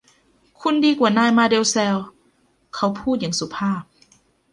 [0.61, 1.97] คุณดีกว่านายมาเด็ลแซล
[2.75, 3.81] เขาพูดอย่างสุภาพ